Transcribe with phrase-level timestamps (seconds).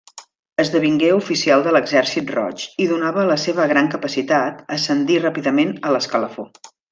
[0.61, 6.49] Esdevingué oficial de l'Exèrcit Roig i, donada la seva gran capacitat, ascendí ràpidament a l'escalafó.